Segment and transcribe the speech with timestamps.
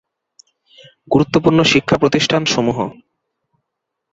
[1.11, 2.77] গুরুত্বপূর্ণ শিক্ষা প্রতিষ্ঠানসমূহ